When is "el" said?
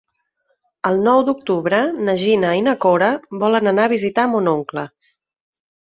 0.89-0.97